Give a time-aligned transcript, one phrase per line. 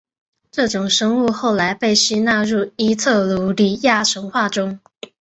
[0.49, 4.79] 这种生物后来被吸纳入伊特鲁里亚神话中。